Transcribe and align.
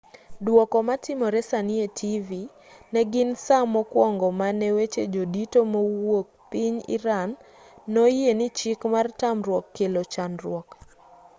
duoko 0.45 0.77
ma 0.87 0.95
timore 1.05 1.41
sani 1.49 1.75
e 1.85 1.87
tivi 1.99 2.43
negin 2.93 3.29
saa 3.45 3.65
mokuongo 3.73 4.27
ma 4.39 4.47
ne 4.59 4.69
weche 4.77 5.03
jodito 5.13 5.59
mawuok 5.73 6.27
piny 6.51 6.75
iran 6.95 7.29
no 7.91 7.99
oyie 8.07 8.31
ni 8.39 8.47
chik 8.57 8.79
mar 8.93 9.07
tamruok 9.19 9.65
kelo 9.77 10.01
chandruok 10.13 10.67